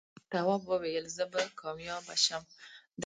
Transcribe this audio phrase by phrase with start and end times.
[0.31, 2.43] تواب وويل: زه به کامیابه شم.